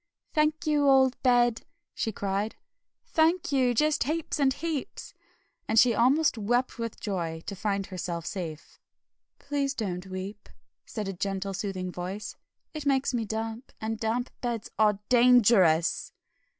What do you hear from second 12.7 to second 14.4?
"it makes me damp, and damp